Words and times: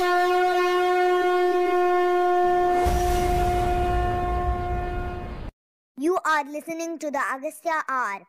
You 0.00 0.06
are 6.24 6.44
listening 6.48 6.96
to 7.00 7.10
the 7.10 7.20
Agastya 7.20 7.84
R. 7.86 8.26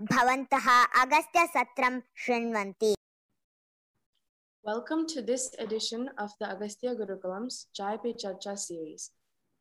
Bhavantaha 0.00 0.86
Agastya 0.96 1.48
Satram 1.52 2.02
Shrinvanti. 2.16 2.94
Welcome 4.64 5.06
to 5.08 5.20
this 5.20 5.54
edition 5.58 6.08
of 6.16 6.30
the 6.40 6.48
Agastya 6.48 6.96
Gurukulam's 6.96 7.66
Chai 7.74 7.98
Pe 7.98 8.14
Charcha 8.14 8.56
series. 8.56 9.10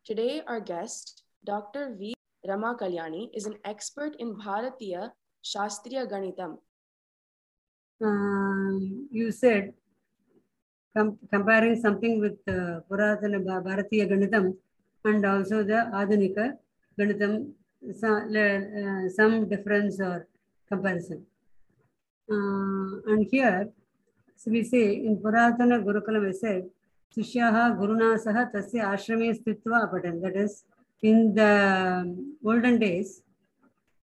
Today, 0.05 0.41
our 0.47 0.61
guest, 0.61 1.23
Dr. 1.43 1.97
V. 1.99 2.13
Rama 2.47 2.77
Kalyani, 2.79 3.29
is 3.33 3.45
an 3.45 3.57
expert 3.65 4.15
in 4.19 4.37
Bharatiya 4.37 5.11
Shastriya 5.43 6.09
Ganitam. 6.09 6.59
um, 8.01 9.09
you 9.11 9.33
said 9.33 9.73
com- 10.95 11.17
comparing 11.31 11.75
something 11.79 12.19
with 12.19 12.37
uh, 12.47 12.81
Puratana 12.89 13.43
Bharatiya 13.43 14.09
Ganitam 14.11 14.55
and 15.05 15.25
also 15.25 15.63
the 15.63 15.79
Adhanika 15.93 16.53
Ganitam, 16.99 17.51
so- 17.99 18.25
le- 18.27 19.05
uh, 19.05 19.09
some 19.09 19.47
difference 19.49 19.99
or 19.99 20.27
comparison. 20.69 21.25
Uh, 22.29 23.11
and 23.11 23.27
here, 23.29 23.69
so 24.35 24.51
we 24.51 24.63
say 24.63 24.95
in 24.95 25.17
Puratana 25.17 25.83
Gurukulam, 25.83 26.25
we 26.27 26.33
said, 26.33 26.63
Sishyaha 27.15 27.77
Guruna 27.77 28.17
Saha 28.25 28.51
Tasya 28.53 28.85
Ashrami 28.93 29.37
Stitva 29.37 29.91
Apatan. 29.91 30.21
That 30.21 30.35
is, 30.37 30.63
in 31.01 31.33
the 31.35 32.15
olden 32.45 32.79
days, 32.79 33.21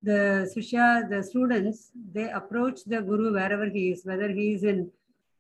the 0.04 0.52
Sushya, 0.56 1.10
the 1.10 1.24
students, 1.24 1.92
they 2.14 2.30
approach 2.30 2.84
the 2.86 3.02
Guru 3.02 3.34
wherever 3.34 3.66
he 3.66 3.92
is, 3.92 4.06
whether 4.06 4.30
he 4.30 4.54
is 4.54 4.64
in 4.64 4.92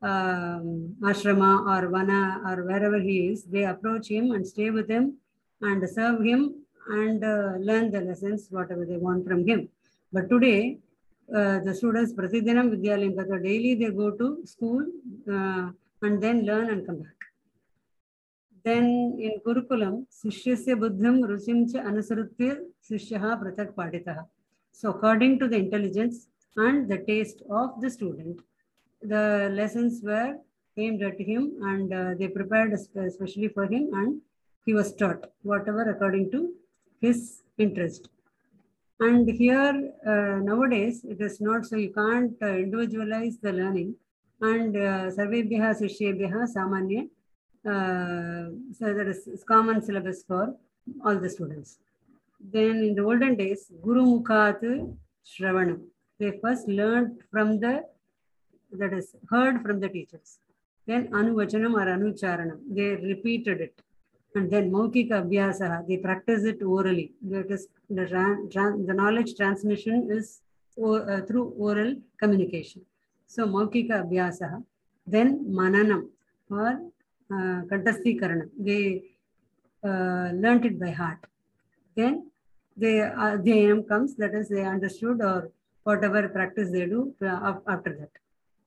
um, 0.02 0.96
ashrama 1.04 1.52
or 1.73 1.90
vana 1.90 2.42
or 2.46 2.64
wherever 2.64 3.00
he 3.00 3.30
is, 3.30 3.44
they 3.44 3.66
approach 3.66 4.08
him 4.08 4.32
and 4.32 4.48
stay 4.48 4.70
with 4.70 4.90
him 4.90 5.17
and 5.62 5.88
serve 5.89 6.23
him 6.23 6.56
and 6.88 7.23
uh, 7.23 7.53
learn 7.59 7.92
the 7.92 8.02
lessons, 8.02 8.48
whatever 8.50 8.86
they 8.86 8.98
want 8.98 9.28
from 9.28 9.48
him. 9.48 9.70
But 10.12 10.30
today, 10.30 10.80
uh, 11.34 11.59
the 11.59 11.73
students, 11.73 12.14
Pratidinam 12.14 12.75
Vidyalayam 12.75 13.16
Katha, 13.16 13.42
daily 13.42 13.75
they 13.75 13.92
go 13.92 14.12
to 14.12 14.40
school 14.45 14.86
uh, 15.31 15.70
and 16.02 16.22
then 16.22 16.45
learn 16.45 16.70
and 16.70 16.86
come 16.86 17.00
back. 17.00 17.16
Then 18.64 19.18
in 19.20 19.40
Gurukulam, 19.45 20.06
Sishyasya 20.12 20.80
Buddham 20.80 21.22
Ruchim 21.23 21.72
cha 21.72 21.80
Anusarutya 21.80 22.58
Sishyaha 22.88 23.42
Pratak 23.42 23.73
Paditaha. 23.73 24.25
So 24.72 24.90
according 24.90 25.40
to 25.40 25.47
the 25.47 25.58
intelligence 25.58 26.28
and 26.58 26.90
the 26.90 27.00
taste 27.00 27.42
of 27.50 27.80
the 27.81 27.90
student, 27.90 28.42
the 29.03 29.49
lessons 29.52 30.02
were 30.03 30.35
aimed 30.77 31.02
at 31.02 31.19
him 31.19 31.52
and 31.61 31.94
uh, 31.94 32.13
they 32.17 32.27
prepared 32.27 32.73
especially 32.73 33.49
for 33.49 33.66
him 33.66 33.89
and 33.94 34.21
he 34.66 34.73
was 34.73 34.94
taught 34.95 35.31
whatever 35.44 35.89
according 35.89 36.31
to 36.31 36.52
his 36.99 37.41
interest. 37.57 38.09
And 38.99 39.27
here 39.29 39.91
uh, 40.05 40.39
nowadays 40.49 41.03
it 41.03 41.19
is 41.22 41.41
not 41.41 41.66
so 41.66 41.75
you 41.75 41.91
can't 41.91 42.35
uh, 42.41 42.53
individualize 42.66 43.38
the 43.39 43.52
learning 43.52 43.95
and 44.41 44.75
uh, 44.75 45.09
sarvebhyaha 45.17 45.72
sishyebhyaha 45.81 46.47
samanya 46.55 47.09
uh, 47.66 48.49
so 48.77 48.94
that 48.94 49.07
is 49.07 49.44
common 49.47 49.81
syllabus 49.81 50.23
for 50.27 50.55
all 51.05 51.16
the 51.19 51.29
students. 51.29 51.77
Then 52.39 52.77
in 52.83 52.95
the 52.95 53.03
olden 53.03 53.35
days, 53.35 53.72
Guru 53.83 54.03
Mukhat 54.05 54.61
Shravanam. 55.25 55.81
They 56.19 56.39
first 56.41 56.67
learned 56.67 57.19
from 57.29 57.59
the, 57.59 57.83
that 58.73 58.94
is, 58.94 59.16
heard 59.30 59.61
from 59.61 59.80
the 59.80 59.89
teachers. 59.89 60.39
Then 60.88 61.08
Anuvachanam 61.09 61.73
or 61.73 61.86
Anucharanam. 61.86 62.59
They 62.69 62.95
repeated 62.95 63.61
it. 63.61 63.81
And 64.36 64.50
then 64.50 64.72
Maukika 64.72 65.23
Abhyasaha. 65.23 65.88
They 65.88 65.97
practice 65.97 66.44
it 66.45 66.61
orally. 66.63 67.11
Is, 67.30 67.67
the, 67.89 68.05
the 68.88 68.94
knowledge 68.94 69.35
transmission 69.35 70.07
is 70.09 70.41
uh, 70.81 71.22
through 71.22 71.53
oral 71.57 71.96
communication. 72.19 72.81
So 73.28 73.46
Maukika 73.46 74.06
Abhyasaha. 74.06 74.63
Then 75.06 75.46
Mananam 75.50 76.07
or 76.50 76.79
uh, 77.31 77.62
Kantasthikaranam. 77.69 78.50
They 78.57 79.03
uh, 79.84 80.29
learnt 80.34 80.66
it 80.66 80.79
by 80.79 80.91
heart 80.91 81.17
then 81.96 82.29
they 82.78 83.01
uh, 83.01 83.38
the 83.38 83.51
aim 83.51 83.84
comes 83.84 84.16
that 84.16 84.34
is 84.34 84.50
they 84.50 84.63
understood 84.63 85.22
or 85.22 85.50
whatever 85.84 86.29
practice 86.29 86.72
they 86.72 86.85
do 86.85 87.13
uh, 87.22 87.53
after 87.67 87.91
that 88.00 88.12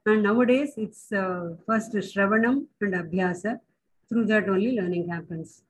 and 0.06 0.22
nowadays 0.22 0.72
it's 0.76 1.12
uh, 1.12 1.54
first 1.66 1.92
shravanam 1.92 2.66
and 2.80 2.94
abhyasa. 2.94 3.60
Through 4.08 4.26
that 4.26 4.48
only 4.48 4.72
learning 4.78 5.08
happens. 5.08 5.62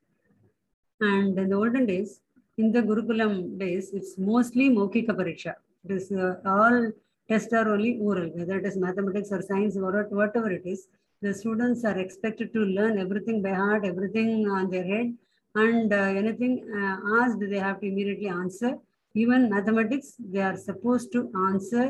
And 1.00 1.38
in 1.38 1.48
the 1.50 1.56
olden 1.56 1.86
days 1.86 2.20
in 2.58 2.72
the 2.72 2.82
gurukulam 2.82 3.58
days 3.58 3.90
it's 3.92 4.16
mostly 4.18 4.70
mokhika 4.70 5.12
pariksha. 5.20 5.54
It 5.84 5.90
is 5.96 6.10
uh, 6.12 6.36
all 6.44 6.90
tests 7.28 7.52
are 7.52 7.68
only 7.68 7.98
oral. 8.00 8.28
Whether 8.34 8.58
it 8.58 8.66
is 8.66 8.76
mathematics 8.76 9.30
or 9.32 9.40
science 9.42 9.76
or 9.76 9.92
what- 9.92 10.12
whatever 10.12 10.50
it 10.50 10.66
is 10.74 10.88
the 11.22 11.32
students 11.32 11.84
are 11.84 11.98
expected 12.04 12.52
to 12.54 12.60
learn 12.78 12.98
everything 13.04 13.40
by 13.42 13.52
heart 13.62 13.84
everything 13.84 14.48
on 14.48 14.70
their 14.70 14.84
head. 14.84 15.14
And 15.54 15.92
uh, 15.92 15.96
anything 16.22 16.54
uh, 16.80 16.96
asked 17.20 17.38
they 17.40 17.58
have 17.68 17.80
to 17.80 17.86
immediately 17.86 18.28
answer. 18.28 18.72
Even 19.14 19.48
mathematics 19.48 20.14
they 20.18 20.40
are 20.40 20.56
supposed 20.56 21.12
to 21.12 21.30
answer 21.48 21.84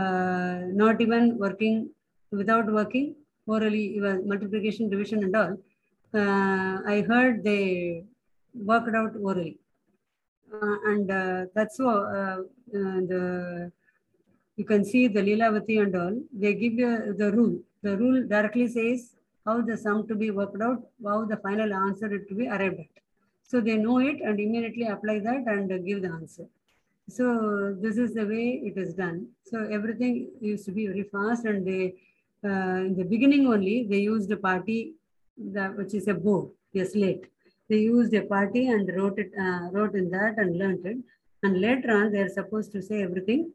uh, 0.00 0.60
not 0.82 1.00
even 1.00 1.38
working 1.44 1.76
without 2.30 2.66
working 2.78 3.14
orally 3.46 3.84
even 3.98 4.26
multiplication 4.32 4.88
division 4.94 5.24
and 5.26 5.36
all 5.42 5.52
uh, 6.20 6.74
i 6.94 7.04
heard 7.10 7.42
they 7.50 7.62
worked 8.70 8.94
out 9.00 9.14
orally 9.28 9.58
uh, 10.54 10.76
and 10.90 11.10
uh, 11.10 11.44
that's 11.54 11.76
so 11.76 11.88
uh, 11.88 12.38
uh, 12.78 13.00
the 13.12 13.72
you 14.56 14.64
can 14.64 14.84
see 14.84 15.08
the 15.08 15.20
Leelavati 15.20 15.80
and 15.82 15.96
all, 15.96 16.16
they 16.32 16.54
give 16.54 16.74
you 16.74 17.14
the 17.16 17.32
rule. 17.32 17.58
The 17.82 17.96
rule 17.96 18.26
directly 18.28 18.68
says 18.68 19.14
how 19.46 19.60
the 19.62 19.76
sum 19.76 20.06
to 20.08 20.14
be 20.14 20.30
worked 20.30 20.60
out, 20.62 20.82
how 21.04 21.24
the 21.24 21.38
final 21.38 21.72
answer 21.72 22.08
to 22.18 22.34
be 22.34 22.46
arrived 22.48 22.80
at. 22.80 23.02
So 23.44 23.60
they 23.60 23.76
know 23.76 23.98
it 23.98 24.20
and 24.20 24.38
immediately 24.38 24.86
apply 24.86 25.20
that 25.20 25.44
and 25.46 25.72
uh, 25.72 25.78
give 25.78 26.02
the 26.02 26.08
answer. 26.08 26.46
So 27.08 27.76
this 27.80 27.98
is 27.98 28.14
the 28.14 28.26
way 28.26 28.62
it 28.64 28.78
is 28.78 28.94
done. 28.94 29.28
So 29.44 29.68
everything 29.70 30.30
used 30.40 30.64
to 30.66 30.72
be 30.72 30.86
very 30.86 31.04
fast 31.04 31.44
and 31.44 31.66
they, 31.66 31.94
uh, 32.44 32.86
in 32.86 32.96
the 32.96 33.04
beginning 33.04 33.46
only, 33.46 33.86
they 33.88 33.98
used 33.98 34.30
a 34.30 34.36
party, 34.36 34.94
that, 35.36 35.76
which 35.76 35.94
is 35.94 36.08
a 36.08 36.14
board, 36.14 36.50
a 36.74 36.84
slate. 36.84 37.26
They 37.68 37.78
used 37.78 38.14
a 38.14 38.22
party 38.22 38.68
and 38.68 38.88
wrote 38.96 39.18
it, 39.18 39.32
uh, 39.38 39.68
wrote 39.72 39.94
in 39.94 40.10
that 40.10 40.38
and 40.38 40.58
learned 40.58 40.86
it. 40.86 40.98
And 41.42 41.60
later 41.60 41.90
on, 41.96 42.12
they 42.12 42.20
are 42.20 42.28
supposed 42.28 42.72
to 42.72 42.82
say 42.82 43.02
everything 43.02 43.52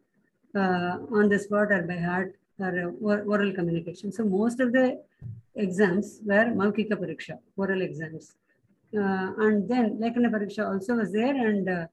uh, 0.55 0.97
on 1.11 1.29
the 1.29 1.39
spot 1.39 1.71
or 1.71 1.83
by 1.83 1.97
heart 1.97 2.35
or 2.59 2.93
uh, 3.03 3.31
oral 3.31 3.53
communication. 3.53 4.11
So 4.11 4.25
most 4.25 4.59
of 4.59 4.73
the 4.73 5.01
exams 5.55 6.19
were 6.25 6.45
Maukika 6.45 6.93
Pariksha, 6.93 7.39
oral 7.55 7.81
exams. 7.81 8.35
Uh, 8.95 9.33
and 9.37 9.67
then 9.69 9.97
Lekana 9.99 10.31
Pariksha 10.31 10.67
also 10.71 10.95
was 10.95 11.11
there 11.11 11.35
and 11.35 11.69
uh, 11.69 11.87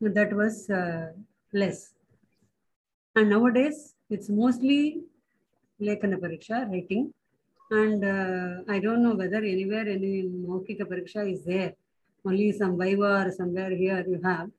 that 0.00 0.32
was 0.32 0.68
uh, 0.70 1.12
less. 1.52 1.92
And 3.16 3.30
nowadays 3.30 3.94
it's 4.08 4.28
mostly 4.28 5.02
Lekana 5.80 6.18
Pariksha, 6.18 6.70
writing. 6.70 7.12
And 7.70 8.04
uh, 8.04 8.72
I 8.72 8.80
don't 8.80 9.02
know 9.02 9.14
whether 9.14 9.38
anywhere 9.38 9.88
any 9.88 10.22
Maukika 10.22 10.82
Pariksha 10.82 11.32
is 11.32 11.44
there. 11.44 11.74
Only 12.24 12.52
some 12.52 12.78
Viva 12.78 13.26
or 13.26 13.30
somewhere 13.30 13.70
here 13.70 14.04
you 14.06 14.20
have 14.22 14.50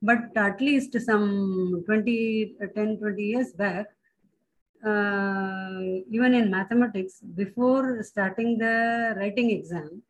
but 0.00 0.36
at 0.36 0.60
least 0.60 0.98
some 1.00 1.82
20 1.86 2.54
uh, 2.62 2.66
10 2.74 2.98
20 2.98 3.22
years 3.22 3.52
back 3.52 3.86
uh, 4.86 5.80
even 6.10 6.34
in 6.34 6.50
mathematics 6.50 7.20
before 7.34 8.02
starting 8.02 8.58
the 8.58 9.14
writing 9.16 9.50
exam 9.50 10.02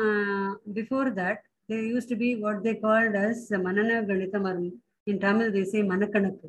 uh, 0.00 0.54
before 0.72 1.10
that 1.10 1.38
there 1.68 1.84
used 1.96 2.08
to 2.12 2.16
be 2.16 2.30
what 2.44 2.62
they 2.64 2.74
called 2.84 3.14
as 3.26 3.50
manana 3.66 3.96
ganitam 4.10 4.44
or 4.50 4.56
in 5.10 5.18
tamil 5.24 5.48
they 5.56 5.64
say 5.72 5.82
manakanaku 5.92 6.48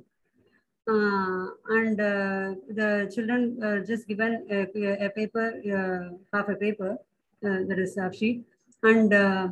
uh, 0.94 1.46
and 1.78 1.98
uh, 2.12 2.48
the 2.80 2.90
children 3.14 3.42
uh, 3.68 3.78
just 3.90 4.08
given 4.12 4.34
a, 4.58 4.60
a 5.08 5.10
paper 5.19 5.48
uh, 5.78 6.04
half 6.34 6.50
a 6.56 6.58
paper 6.66 6.92
uh, 7.48 7.60
that 7.69 7.80
is 7.86 7.94
half 8.02 8.16
sheet 8.19 8.38
and 8.92 9.12
uh, 9.14 9.48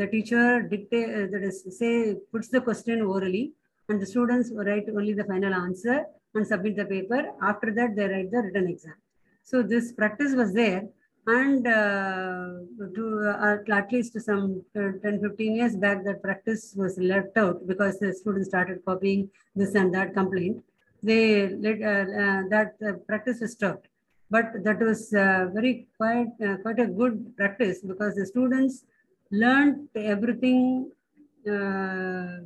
the 0.00 0.08
teacher 0.14 0.46
dictate 0.72 1.30
that 1.32 1.42
is 1.50 1.58
say 1.78 1.92
puts 2.32 2.48
the 2.54 2.60
question 2.68 3.00
orally 3.14 3.44
and 3.88 4.00
the 4.02 4.06
students 4.14 4.50
write 4.68 4.88
only 4.98 5.12
the 5.20 5.26
final 5.32 5.54
answer 5.54 5.98
and 6.34 6.46
submit 6.46 6.76
the 6.76 6.84
paper. 6.84 7.20
After 7.42 7.72
that 7.74 7.96
they 7.96 8.06
write 8.08 8.30
the 8.30 8.42
written 8.42 8.68
exam. 8.68 8.94
So 9.42 9.62
this 9.62 9.92
practice 9.92 10.34
was 10.34 10.52
there 10.52 10.88
and 11.26 11.66
uh, 11.66 12.46
to 12.94 13.34
uh, 13.40 13.56
at 13.72 13.90
least 13.90 14.18
some 14.20 14.62
uh, 14.76 14.92
10 15.02 15.20
15 15.20 15.56
years 15.56 15.76
back 15.76 16.04
that 16.04 16.22
practice 16.22 16.74
was 16.76 16.96
left 16.98 17.36
out 17.36 17.66
because 17.66 17.98
the 17.98 18.12
students 18.12 18.48
started 18.48 18.84
copying 18.84 19.28
this 19.54 19.74
and 19.74 19.92
that 19.92 20.14
complaint 20.14 20.62
they 21.02 21.48
let 21.48 21.82
uh, 21.82 22.06
uh, 22.22 22.42
that 22.48 22.74
uh, 22.86 22.92
practice 23.08 23.40
was 23.40 23.52
stopped 23.52 23.88
but 24.30 24.46
that 24.64 24.78
was 24.78 25.10
very 25.56 25.88
quite 25.96 26.32
quite 26.62 26.80
a 26.80 26.86
good 26.86 27.36
practice 27.36 27.80
because 27.80 28.14
the 28.16 28.26
students 28.26 28.84
learned 29.30 29.88
everything 29.94 30.90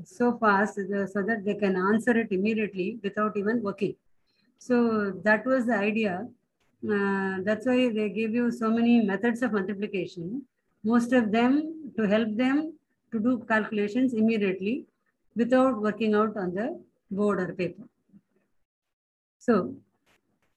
so 0.04 0.26
fast 0.42 0.74
so 1.14 1.22
that 1.28 1.40
they 1.46 1.54
can 1.54 1.76
answer 1.76 2.14
it 2.22 2.28
immediately 2.30 2.98
without 3.02 3.34
even 3.34 3.62
working. 3.62 3.94
So 4.58 5.12
that 5.24 5.46
was 5.46 5.64
the 5.64 5.74
idea. 5.74 6.28
Uh, 6.88 7.38
that's 7.44 7.66
why 7.66 7.90
they 7.92 8.08
gave 8.08 8.34
you 8.34 8.50
so 8.50 8.70
many 8.70 9.00
methods 9.00 9.42
of 9.42 9.52
multiplication. 9.52 10.42
Most 10.82 11.12
of 11.12 11.30
them 11.30 11.92
to 11.96 12.08
help 12.08 12.36
them 12.36 12.74
to 13.12 13.20
do 13.20 13.44
calculations 13.48 14.14
immediately 14.14 14.86
without 15.36 15.80
working 15.80 16.14
out 16.14 16.36
on 16.36 16.54
the 16.54 16.80
board 17.10 17.40
or 17.40 17.52
paper. 17.52 17.82
So 19.38 19.74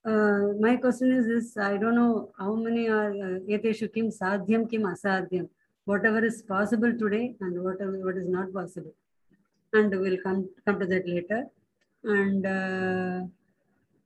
uh, 0.05 0.53
my 0.59 0.77
question 0.77 1.11
is 1.11 1.27
this, 1.27 1.57
I 1.57 1.77
don't 1.77 1.95
know 1.95 2.31
how 2.37 2.55
many 2.55 2.87
are 2.89 3.11
uh, 3.11 3.39
eteshu 3.55 3.93
kim 3.93 4.09
sadhyam 4.09 4.69
kim 4.69 4.83
asadhyam 4.83 5.49
whatever 5.85 6.23
is 6.23 6.41
possible 6.41 6.93
today 6.97 7.35
and 7.41 7.61
whatever 7.63 7.97
what 8.05 8.17
is 8.17 8.27
not 8.27 8.53
possible. 8.53 8.93
And 9.73 9.91
we'll 9.99 10.21
come, 10.23 10.49
come 10.65 10.79
to 10.79 10.85
that 10.85 11.07
later. 11.07 11.45
And 12.03 12.45
uh, 12.45 13.27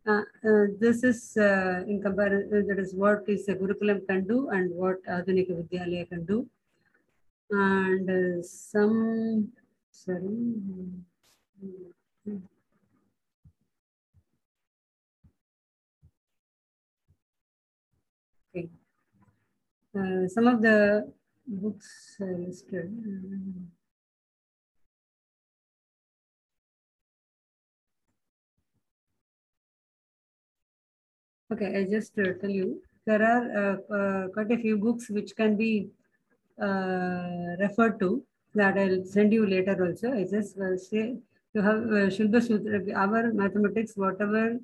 uh, 0.08 0.24
uh, 0.48 0.66
this 0.80 1.04
is 1.04 1.36
uh, 1.38 1.84
in 1.88 2.02
comparison, 2.02 2.66
that 2.68 2.80
is 2.80 2.94
what 2.96 3.24
is 3.28 3.48
a 3.50 3.56
Gurukulam 3.56 4.08
can 4.08 4.26
do 4.26 4.50
and 4.50 4.72
what 4.72 5.04
Adhunika 5.06 5.52
Vidyalaya 5.52 6.08
can 6.08 6.26
do. 6.26 6.48
And 7.52 8.10
uh, 8.10 8.44
some, 8.44 9.50
sorry. 9.92 10.22
Okay. 18.56 18.70
Uh, 19.98 20.28
some 20.28 20.48
of 20.48 20.62
the 20.62 21.12
books 21.48 22.18
uh, 22.22 22.26
listed. 22.26 22.94
Okay, 31.50 31.80
I 31.80 31.84
just 31.90 32.12
uh, 32.20 32.34
tell 32.42 32.50
you, 32.50 32.82
there 33.06 33.24
are 33.24 33.44
uh, 33.62 33.96
uh, 33.96 34.28
quite 34.28 34.52
a 34.52 34.58
few 34.58 34.78
books 34.78 35.10
which 35.10 35.34
can 35.34 35.56
be 35.56 35.88
uh, 36.62 37.56
referred 37.58 38.00
to 38.02 38.22
that 38.54 38.78
I'll 38.78 39.06
send 39.06 39.32
you 39.32 39.48
later 39.48 39.78
also. 39.86 40.12
I 40.12 40.26
just 40.30 40.58
uh, 40.60 40.76
say 40.78 41.16
you 41.54 41.62
have 41.62 41.78
uh, 41.78 42.10
Shulba 42.16 42.46
Sutra, 42.46 42.94
our 42.94 43.32
mathematics, 43.32 43.94
whatever 43.96 44.60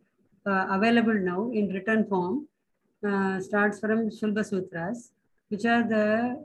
available 0.45 1.13
now 1.13 1.49
in 1.51 1.69
written 1.69 2.05
form, 2.05 2.47
starts 3.41 3.79
from 3.79 4.09
Shulba 4.09 4.45
Sutras, 4.45 5.11
which 5.47 5.63
are 5.63 5.87
the 5.87 6.37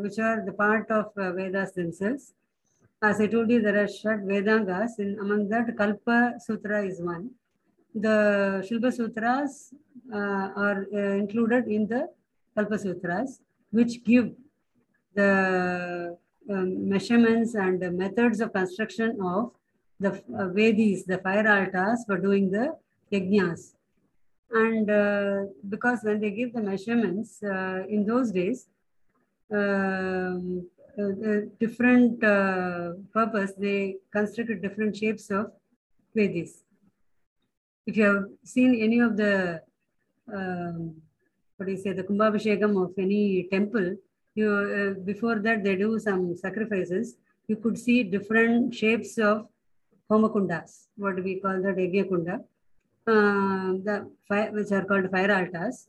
which 0.00 0.18
are 0.18 0.44
the 0.44 0.52
part 0.52 0.90
of 0.90 1.12
Vedas 1.14 1.72
themselves. 1.72 2.32
As 3.00 3.20
I 3.20 3.28
told 3.28 3.50
you, 3.50 3.62
there 3.62 3.84
are 3.84 3.86
Shat 3.86 4.20
Vedangas, 4.24 4.98
and 4.98 5.20
among 5.20 5.48
that, 5.50 5.76
Kalpa 5.76 6.34
Sutra 6.40 6.84
is 6.84 7.00
one. 7.00 7.30
The 7.94 8.64
Shulba 8.68 8.92
Sutras 8.92 9.74
uh, 10.12 10.16
are 10.16 10.86
uh, 10.94 10.98
included 11.16 11.66
in 11.66 11.88
the 11.88 12.08
Kalpa 12.56 12.78
Sutras, 12.78 13.40
which 13.70 14.04
give 14.04 14.32
the 15.14 16.16
um, 16.48 16.88
measurements 16.88 17.54
and 17.54 17.80
the 17.80 17.90
methods 17.90 18.40
of 18.40 18.52
construction 18.52 19.18
of 19.20 19.52
the 19.98 20.12
uh, 20.12 20.48
Vedis, 20.56 21.04
the 21.04 21.18
fire 21.18 21.46
altars 21.46 22.04
for 22.06 22.16
doing 22.16 22.50
the 22.50 22.76
yajnas. 23.12 23.74
And 24.52 24.90
uh, 24.90 25.52
because 25.68 26.00
when 26.02 26.20
they 26.20 26.30
give 26.30 26.52
the 26.52 26.62
measurements 26.62 27.42
uh, 27.42 27.84
in 27.88 28.06
those 28.06 28.32
days, 28.32 28.68
um, 29.52 30.66
uh, 30.98 31.46
different 31.58 32.20
purpose, 32.20 33.52
they 33.56 33.96
constructed 34.12 34.62
different 34.62 34.96
shapes 34.96 35.30
of 35.30 35.52
Vedis. 36.16 36.62
If 37.86 37.96
you 37.96 38.04
have 38.04 38.24
seen 38.44 38.74
any 38.80 39.00
of 39.00 39.16
the, 39.16 39.62
um, 40.32 40.96
what 41.56 41.66
do 41.66 41.72
you 41.72 41.78
say, 41.78 41.92
the 41.92 42.04
Kumbhabhishekam 42.04 42.82
of 42.82 42.92
any 42.98 43.48
temple, 43.50 43.96
you 44.34 44.50
uh, 44.50 45.00
before 45.04 45.38
that 45.40 45.64
they 45.64 45.76
do 45.76 45.98
some 45.98 46.36
sacrifices. 46.36 47.16
You 47.48 47.56
could 47.56 47.76
see 47.76 48.04
different 48.04 48.74
shapes 48.74 49.18
of 49.18 49.48
homakundas, 50.08 50.86
what 50.96 51.22
we 51.22 51.40
call 51.40 51.60
the 51.60 51.72
Yajna 51.72 52.44
uh, 53.06 53.72
the 53.86 54.10
fire, 54.28 54.52
which 54.52 54.70
are 54.70 54.84
called 54.84 55.10
fire 55.10 55.32
altars 55.32 55.88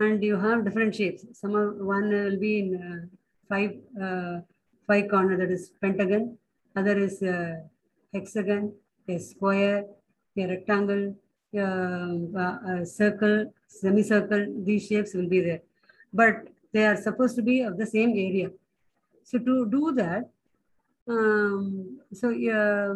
and 0.00 0.22
you 0.22 0.36
have 0.36 0.64
different 0.64 0.94
shapes. 0.94 1.24
Some 1.32 1.54
of 1.54 1.76
one 1.76 2.08
will 2.10 2.38
be 2.38 2.58
in 2.60 2.68
uh, 2.76 3.06
five 3.48 3.72
uh, 4.00 4.40
five 4.86 5.08
corner 5.10 5.36
that 5.36 5.50
is 5.50 5.70
pentagon, 5.80 6.38
other 6.74 6.96
is 6.98 7.22
uh, 7.22 7.56
hexagon, 8.12 8.72
a 9.08 9.18
square, 9.18 9.84
a 10.36 10.46
rectangle, 10.46 11.14
a 11.58 12.86
circle, 12.86 13.52
semicircle. 13.68 14.46
These 14.64 14.86
shapes 14.86 15.14
will 15.14 15.28
be 15.28 15.40
there, 15.40 15.62
but 16.12 16.48
they 16.72 16.86
are 16.86 16.96
supposed 16.96 17.36
to 17.36 17.42
be 17.42 17.60
of 17.62 17.78
the 17.78 17.86
same 17.86 18.10
area. 18.10 18.50
So 19.22 19.38
to 19.38 19.66
do 19.66 19.92
that, 19.92 20.30
um, 21.08 22.00
so 22.12 22.28
uh, 22.30 22.94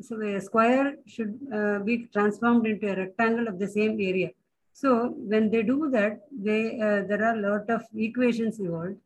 so 0.00 0.20
a 0.20 0.40
square 0.40 0.96
should 1.06 1.38
uh, 1.52 1.78
be 1.80 2.06
transformed 2.12 2.66
into 2.66 2.90
a 2.92 2.96
rectangle 2.96 3.48
of 3.48 3.58
the 3.58 3.68
same 3.68 3.92
area. 4.00 4.30
So 4.72 5.14
when 5.16 5.50
they 5.50 5.62
do 5.62 5.88
that, 5.90 6.22
they 6.32 6.80
uh, 6.80 7.02
there 7.08 7.22
are 7.24 7.36
a 7.36 7.42
lot 7.48 7.70
of 7.70 7.82
equations 7.94 8.58
involved, 8.58 8.96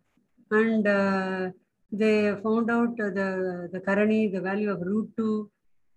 and 0.50 0.86
uh, 0.86 1.50
they 1.92 2.34
found 2.42 2.70
out 2.70 2.96
the 2.96 3.68
the 3.72 3.80
Karani, 3.80 4.32
the 4.32 4.40
value 4.40 4.70
of 4.70 4.80
root 4.80 5.10
two, 5.16 5.50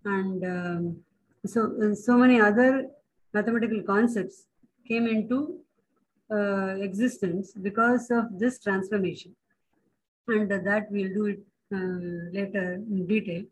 and 0.04 0.44
um, 0.44 0.96
so 1.46 1.94
so 1.94 2.16
many 2.16 2.40
other 2.40 2.86
mathematical 3.34 3.82
concepts 3.82 4.46
came 4.86 5.06
into 5.06 5.58
uh, 6.30 6.76
existence 6.80 7.52
because 7.52 8.10
of 8.10 8.38
this 8.38 8.58
transformation, 8.58 9.34
and 10.28 10.50
that 10.50 10.86
we'll 10.90 11.12
do 11.12 11.26
it 11.26 11.40
uh, 11.74 12.30
later 12.32 12.74
in 12.74 13.06
detail. 13.06 13.42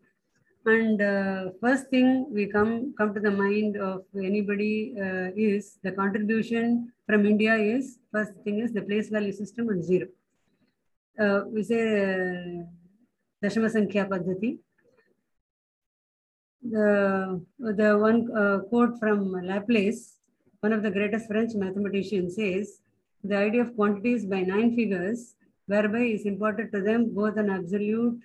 And 0.65 1.01
uh, 1.01 1.49
first 1.59 1.89
thing 1.89 2.27
we 2.31 2.45
come 2.45 2.93
come 2.97 3.13
to 3.13 3.19
the 3.19 3.31
mind 3.31 3.77
of 3.77 4.03
anybody 4.15 4.93
uh, 4.95 5.29
is 5.35 5.79
the 5.83 5.91
contribution 5.91 6.91
from 7.07 7.25
India 7.25 7.55
is 7.55 7.97
first 8.11 8.33
thing 8.43 8.59
is 8.59 8.71
the 8.71 8.83
place 8.83 9.09
value 9.09 9.31
system 9.31 9.69
and 9.69 9.83
zero. 9.83 10.07
Uh, 11.19 11.41
we 11.47 11.63
say 11.63 11.81
uh, 11.81 12.63
Dashama 13.43 13.71
Sankhya 13.71 14.05
Paddhati. 14.05 14.59
The, 16.63 17.41
the 17.59 17.97
one 17.97 18.29
uh, 18.35 18.59
quote 18.69 18.99
from 18.99 19.31
Laplace, 19.31 20.17
one 20.59 20.73
of 20.73 20.83
the 20.83 20.91
greatest 20.91 21.27
French 21.27 21.53
mathematicians 21.55 22.35
says, 22.35 22.81
the 23.23 23.37
idea 23.37 23.61
of 23.61 23.75
quantities 23.75 24.25
by 24.25 24.41
nine 24.41 24.75
figures, 24.75 25.35
whereby 25.65 25.99
is 25.99 26.25
imparted 26.25 26.71
to 26.71 26.81
them 26.81 27.13
both 27.13 27.37
an 27.37 27.49
absolute 27.49 28.21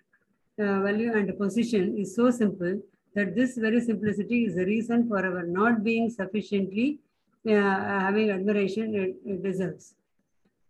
uh, 0.59 0.81
value 0.81 1.13
and 1.13 1.37
position 1.39 1.97
is 1.99 2.15
so 2.15 2.31
simple 2.31 2.81
that 3.15 3.35
this 3.35 3.57
very 3.57 3.81
simplicity 3.81 4.45
is 4.45 4.55
the 4.55 4.65
reason 4.65 5.09
for 5.09 5.25
our 5.25 5.45
not 5.45 5.83
being 5.83 6.11
sufficiently 6.11 6.99
uh, 7.47 7.53
having 8.07 8.31
admiration 8.31 8.95
it, 8.95 9.17
it 9.25 9.43
deserves. 9.43 9.95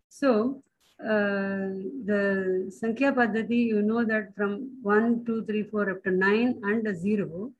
So 0.08 0.62
uh, 1.00 1.76
the 2.08 2.72
Sankhya 2.78 3.12
Paddhati, 3.12 3.66
you 3.66 3.82
know 3.82 4.04
that 4.04 4.34
from 4.34 4.70
1, 4.82 5.24
2, 5.26 5.44
3, 5.44 5.62
4 5.64 5.90
up 5.90 6.04
to 6.04 6.10
9 6.10 6.60
and 6.62 6.86
a 6.86 6.94
0, 6.94 7.52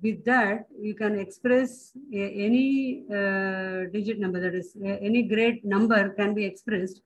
with 0.00 0.24
that 0.24 0.66
you 0.80 0.94
can 0.94 1.18
express 1.18 1.92
a, 2.12 2.22
any 2.22 3.04
uh, 3.10 3.90
digit 3.92 4.18
number, 4.20 4.40
that 4.40 4.54
is 4.54 4.76
any 4.82 5.22
great 5.22 5.64
number 5.64 6.10
can 6.10 6.34
be 6.34 6.44
expressed 6.44 7.00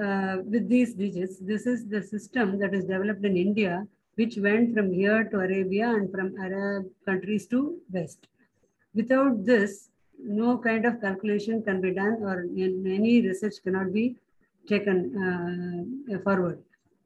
uh, 0.00 0.36
with 0.44 0.68
these 0.68 0.94
digits. 0.94 1.38
This 1.40 1.66
is 1.66 1.88
the 1.88 2.02
system 2.02 2.58
that 2.60 2.72
is 2.72 2.84
developed 2.84 3.24
in 3.24 3.36
India 3.36 3.86
which 4.18 4.36
went 4.36 4.74
from 4.74 4.92
here 4.92 5.22
to 5.30 5.36
Arabia 5.38 5.88
and 5.90 6.10
from 6.10 6.34
Arab 6.40 6.86
countries 7.06 7.46
to 7.46 7.78
West. 7.92 8.26
Without 8.92 9.46
this, 9.46 9.90
no 10.18 10.58
kind 10.58 10.84
of 10.86 11.00
calculation 11.00 11.62
can 11.62 11.80
be 11.80 11.92
done 11.92 12.16
or 12.28 12.46
any 12.96 13.22
research 13.26 13.54
cannot 13.62 13.92
be 13.92 14.16
taken 14.68 14.98
uh, 15.24 16.18
forward. 16.24 16.58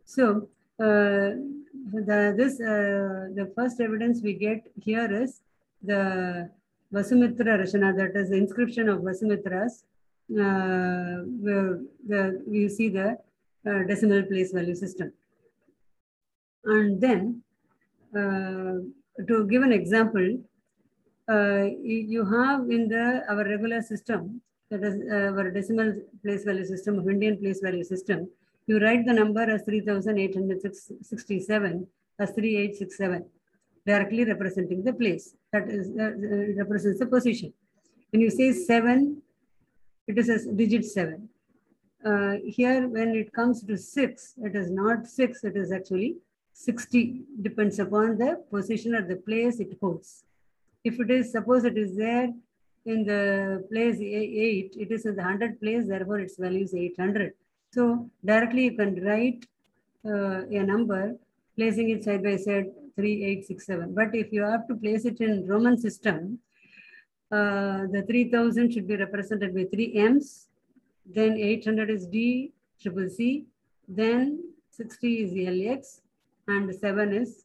So 0.05 0.49
uh, 0.81 1.29
the, 2.09 2.35
this, 2.37 2.61
uh, 2.61 3.29
the 3.39 3.51
first 3.57 3.81
evidence 3.81 4.21
we 4.23 4.35
get 4.35 4.61
here 4.81 5.11
is 5.23 5.41
the 5.83 6.51
Vasumitra 6.93 7.59
Rachana, 7.61 7.97
that 7.97 8.15
is 8.21 8.31
the 8.31 8.37
inscription 8.37 8.89
of 8.89 9.01
Vasumitras. 9.01 9.85
Uh, 10.31 11.25
the, 11.47 12.43
you 12.49 12.69
see 12.69 12.89
the 12.89 13.17
uh, 13.67 13.83
decimal 13.89 14.23
place 14.25 14.53
value 14.53 14.75
system. 14.75 15.13
And 16.65 17.01
then, 17.01 17.43
uh, 18.15 18.75
to 19.29 19.47
give 19.49 19.63
an 19.63 19.73
example, 19.73 20.39
uh, 21.29 21.65
you 21.83 22.25
have 22.25 22.71
in 22.71 22.89
the 22.89 23.25
our 23.29 23.45
regular 23.45 23.83
system, 23.83 24.41
that 24.73 24.83
is 24.89 24.97
uh, 25.17 25.39
our 25.39 25.49
decimal 25.51 25.89
place 26.23 26.45
value 26.45 26.65
system 26.65 26.99
of 26.99 27.07
Indian 27.09 27.37
place 27.37 27.61
value 27.61 27.85
system, 27.85 28.31
you 28.67 28.79
write 28.79 29.05
the 29.05 29.13
number 29.13 29.43
as 29.43 29.65
3867 29.65 31.87
as 32.19 32.31
3867, 32.31 33.27
directly 33.87 34.25
representing 34.25 34.83
the 34.83 34.95
place. 34.95 35.35
That 35.53 35.69
is 35.69 35.91
uh, 36.05 36.13
represents 36.63 37.01
the 37.01 37.07
position. 37.07 37.53
When 38.11 38.23
you 38.23 38.31
say 38.31 38.53
seven, 38.53 39.21
it 40.07 40.17
is 40.19 40.31
a 40.31 40.51
digit 40.53 40.87
seven. 40.87 41.29
Uh, 42.05 42.37
here, 42.45 42.89
when 42.89 43.15
it 43.15 43.33
comes 43.33 43.63
to 43.65 43.77
six, 43.77 44.35
it 44.43 44.57
is 44.57 44.69
not 44.71 45.07
six, 45.07 45.45
it 45.45 45.57
is 45.57 45.71
actually 45.71 46.17
60, 46.55 47.23
depends 47.43 47.79
upon 47.79 48.19
the 48.19 48.43
position 48.51 48.95
or 48.95 49.07
the 49.07 49.17
place 49.17 49.61
it 49.61 49.79
holds. 49.81 50.25
If 50.83 50.99
it 50.99 51.11
is, 51.11 51.31
suppose 51.31 51.65
it 51.65 51.79
is 51.79 51.97
there 51.97 52.33
in 52.85 53.05
the 53.05 53.65
place 53.71 54.01
8, 54.01 54.75
it 54.79 54.91
is 54.91 55.07
in 55.07 55.15
the 55.15 55.23
100 55.23 55.61
place, 55.61 55.87
therefore 55.87 56.21
its 56.21 56.37
value 56.37 56.65
is 56.65 56.75
800. 56.75 57.33
So 57.71 58.11
directly 58.25 58.65
you 58.65 58.77
can 58.77 59.03
write 59.05 59.47
uh, 60.05 60.47
a 60.47 60.63
number, 60.63 61.17
placing 61.57 61.91
it 61.91 62.05
side 62.05 62.23
by 62.23 62.37
side 62.37 62.67
3867. 62.97 63.95
But 63.95 64.15
if 64.15 64.33
you 64.33 64.43
have 64.43 64.67
to 64.69 64.75
place 64.75 65.05
it 65.05 65.21
in 65.21 65.47
Roman 65.47 65.79
system, 65.79 66.39
uh, 67.31 67.87
the 67.91 68.05
3000 68.07 68.73
should 68.73 68.87
be 68.87 68.97
represented 68.97 69.55
by 69.55 69.65
three 69.65 69.95
M's, 69.97 70.49
then 71.07 71.37
800 71.37 71.89
is 71.91 72.07
D, 72.07 72.53
triple 72.81 73.09
C, 73.09 73.47
then 73.89 74.45
60 74.71 75.15
is 75.23 75.33
LX, 75.33 76.01
and 76.49 76.75
7 76.75 77.13
is 77.13 77.45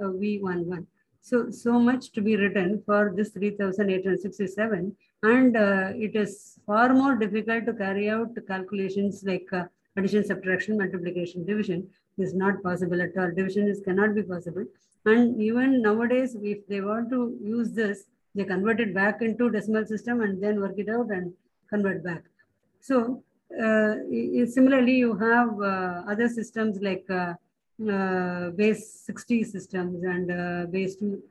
uh, 0.00 0.06
V11. 0.06 0.86
So, 1.22 1.50
so 1.50 1.78
much 1.78 2.10
to 2.12 2.20
be 2.20 2.36
written 2.36 2.82
for 2.84 3.12
this 3.16 3.30
3867 3.30 4.96
and 5.22 5.56
uh, 5.56 5.92
it 5.94 6.16
is 6.16 6.58
far 6.66 6.92
more 6.92 7.14
difficult 7.14 7.64
to 7.66 7.72
carry 7.74 8.10
out 8.10 8.36
calculations 8.48 9.22
like 9.24 9.46
uh, 9.52 9.64
addition, 9.96 10.24
subtraction, 10.24 10.76
multiplication, 10.76 11.46
division 11.46 11.88
is 12.18 12.34
not 12.34 12.60
possible 12.62 13.00
at 13.00 13.16
all. 13.16 13.30
Division 13.30 13.68
is 13.68 13.80
cannot 13.84 14.16
be 14.16 14.22
possible. 14.24 14.64
And 15.06 15.40
even 15.40 15.80
nowadays, 15.80 16.36
if 16.42 16.66
they 16.66 16.80
want 16.80 17.08
to 17.10 17.38
use 17.40 17.70
this, 17.70 18.04
they 18.34 18.44
convert 18.44 18.80
it 18.80 18.92
back 18.92 19.22
into 19.22 19.48
decimal 19.48 19.86
system 19.86 20.22
and 20.22 20.42
then 20.42 20.60
work 20.60 20.74
it 20.76 20.88
out 20.88 21.10
and 21.10 21.32
convert 21.70 22.02
back. 22.04 22.24
So 22.80 23.22
uh, 23.62 23.94
similarly, 24.46 24.96
you 24.96 25.16
have 25.16 25.50
uh, 25.60 26.02
other 26.10 26.28
systems 26.28 26.80
like 26.80 27.06
uh, 27.80 27.92
uh, 27.92 28.50
base 28.50 29.00
60 29.06 29.44
systems 29.44 30.02
and 30.04 30.30
uh, 30.30 30.66
base 30.70 30.96
2 30.96 31.22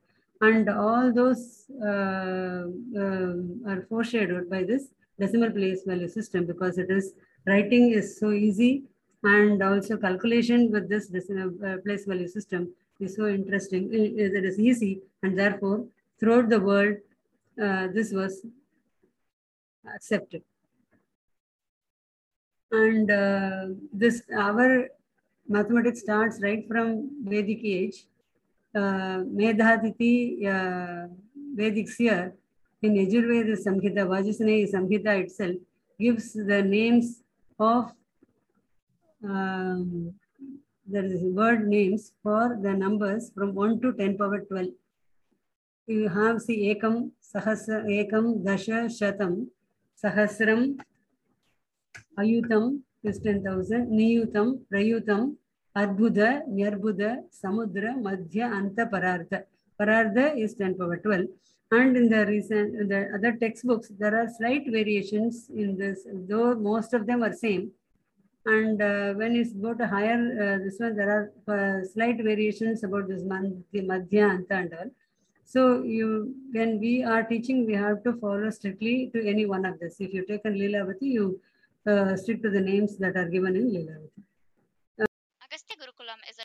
and 0.42 0.70
all 0.70 1.12
those 1.14 1.66
uh, 1.86 2.64
um, 3.04 3.62
are 3.68 3.86
foreshadowed 3.90 4.50
by 4.50 4.64
this 4.64 4.88
decimal 5.20 5.52
place 5.52 5.84
value 5.84 6.08
system 6.08 6.46
because 6.46 6.78
it 6.78 6.90
is 6.90 7.14
writing 7.46 7.92
is 7.92 8.20
so 8.20 8.32
easy. 8.32 8.84
And 9.24 9.62
also 9.62 9.98
calculation 9.98 10.72
with 10.72 10.90
this 10.90 11.08
decimal 11.08 11.52
uh, 11.64 11.78
place 11.86 12.06
value 12.06 12.28
system 12.28 12.74
is 13.00 13.16
so 13.16 13.28
interesting 13.28 13.90
i- 13.94 14.14
it 14.38 14.44
is 14.46 14.60
easy. 14.60 15.02
And 15.22 15.38
therefore 15.38 15.86
throughout 16.20 16.50
the 16.50 16.60
world 16.60 16.98
uh, 17.62 17.88
this 17.94 18.12
was 18.12 18.44
accepted. 19.96 20.42
And 22.72 23.12
uh, 23.12 23.66
this 23.94 24.24
our 24.36 24.88
mathematics 25.52 26.02
starts 26.02 26.40
right 26.42 26.68
from 26.68 27.10
Vedic 27.24 27.62
age. 27.64 28.06
Uh, 28.74 29.20
Medhatiti 29.40 30.46
uh, 30.48 31.08
Vedic 31.56 31.90
seer 31.90 32.34
in 32.82 32.94
Yajurveda 32.94 33.56
Samhita, 33.66 34.08
Vajasneyi 34.14 34.72
Samhita 34.74 35.20
itself 35.24 35.56
gives 36.00 36.34
the 36.34 36.62
names 36.64 37.22
of 37.60 37.92
um, 39.24 40.14
there 40.88 41.06
is 41.06 41.22
word 41.24 41.68
names 41.68 42.12
for 42.24 42.58
the 42.62 42.74
numbers 42.74 43.32
from 43.36 43.54
1 43.54 43.82
to 43.82 43.94
10 43.94 44.18
power 44.18 44.40
12. 44.42 44.68
You 45.88 46.10
have 46.10 46.42
see 46.42 46.74
Ekam, 46.74 47.12
Sahasra, 47.34 47.86
Ekam, 47.86 48.44
Dasha, 48.44 48.90
Shatam, 48.98 49.48
Sahasram, 50.04 50.78
Ayutam 52.18 52.82
is 53.04 53.20
10,000, 53.20 53.92
Niyutam, 53.92 54.60
Prayutam, 54.72 55.36
Adbhuda, 55.76 56.48
Nirbhuda, 56.50 57.24
Samudra, 57.32 57.96
Madhya, 57.96 58.52
Anta, 58.52 58.90
Parartha. 58.90 59.44
Parartha 59.80 60.38
is 60.38 60.54
10 60.56 60.78
power 60.78 60.98
12. 60.98 61.26
And 61.72 61.96
in 61.96 62.10
the 62.10 62.26
recent, 62.26 62.76
in 62.76 62.90
the 62.90 63.10
other 63.16 63.32
textbooks, 63.38 63.90
there 63.98 64.16
are 64.22 64.28
slight 64.28 64.66
variations 64.70 65.50
in 65.56 65.78
this, 65.78 66.06
though 66.28 66.54
most 66.56 66.94
of 66.94 67.08
them 67.08 67.24
are 67.24 67.32
same. 67.32 67.72
And 68.46 68.82
uh, 68.82 69.14
when 69.14 69.36
it's 69.36 69.54
to 69.54 69.88
higher, 69.88 70.20
uh, 70.20 70.64
this 70.64 70.80
one, 70.80 70.98
there 70.98 71.32
are 71.48 71.82
uh, 71.82 71.86
slight 71.86 72.18
variations 72.18 72.84
about 72.84 73.08
this 73.08 73.22
the 73.22 73.82
Madhya, 73.82 74.26
Anta 74.36 74.52
and 74.52 74.74
all. 74.74 74.90
So 75.46 75.84
you, 75.84 76.36
when 76.52 76.80
we 76.80 77.04
are 77.04 77.24
teaching, 77.24 77.66
we 77.66 77.74
have 77.74 78.04
to 78.04 78.14
follow 78.14 78.50
strictly 78.50 79.10
to 79.14 79.26
any 79.26 79.46
one 79.46 79.64
of 79.66 79.80
this. 79.80 79.98
If 80.00 80.14
you 80.14 80.26
take 80.26 80.42
a 80.44 80.50
Leelavati, 80.50 81.08
you 81.18 81.40
stick 82.18 82.42
to 82.42 82.50
the 82.50 82.62
names 82.62 82.98
that 82.98 83.16
are 83.16 83.30
given 83.30 83.56
in 83.56 83.72
Leelavati. 83.72 84.22
Agastya 85.52 85.76
Gurukulam 85.76 86.16
is 86.30 86.40
a 86.40 86.40